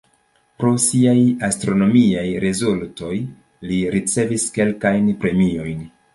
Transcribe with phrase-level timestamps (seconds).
[0.61, 1.17] Pro siaj
[1.47, 3.13] astronomiaj rezultoj
[3.71, 5.87] li ricevis kelkajn premiojn.